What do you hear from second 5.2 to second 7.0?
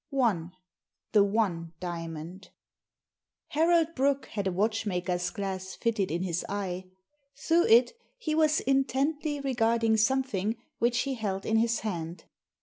glass fitted in his eye.